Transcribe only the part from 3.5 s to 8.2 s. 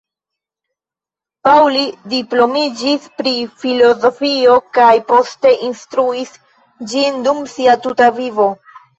filozofio kaj poste instruis ĝin dum sia tuta